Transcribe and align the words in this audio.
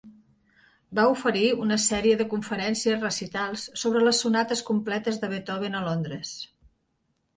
Va 0.99 1.03
oferir 1.09 1.43
una 1.65 1.77
sèrie 1.83 2.15
de 2.21 2.25
conferències-recitals 2.31 3.67
sobre 3.85 4.03
les 4.07 4.23
sonates 4.25 4.65
completes 4.71 5.21
de 5.25 5.31
Beethoven 5.35 5.81
a 5.83 5.87
Londres. 5.93 6.33